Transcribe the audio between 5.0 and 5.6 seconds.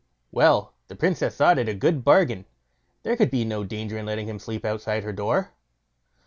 her door.